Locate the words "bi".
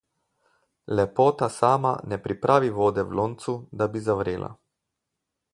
3.93-3.99